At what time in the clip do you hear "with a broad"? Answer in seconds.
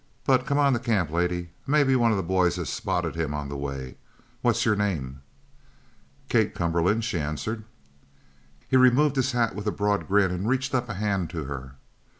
9.53-10.07